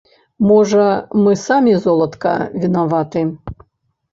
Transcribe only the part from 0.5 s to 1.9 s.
Можа, мы самі,